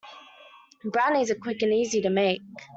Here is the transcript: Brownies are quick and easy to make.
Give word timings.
Brownies 0.83 1.29
are 1.29 1.35
quick 1.35 1.61
and 1.61 1.71
easy 1.71 2.01
to 2.01 2.09
make. 2.09 2.41